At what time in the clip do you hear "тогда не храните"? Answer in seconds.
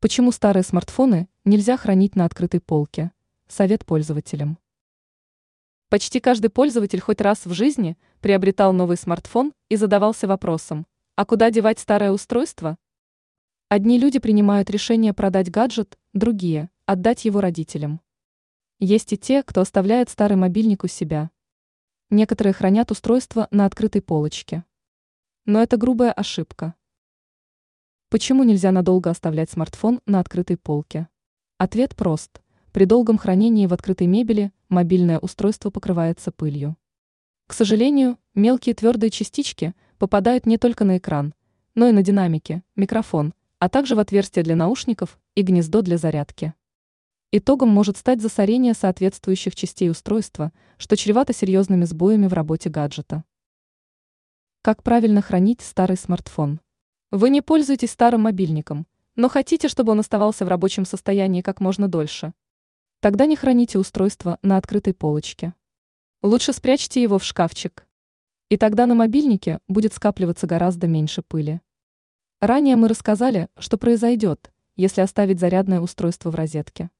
63.00-63.78